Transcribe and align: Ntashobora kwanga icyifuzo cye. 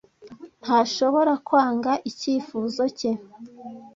Ntashobora 0.63 1.33
kwanga 1.47 1.91
icyifuzo 2.09 2.83
cye. 2.99 3.11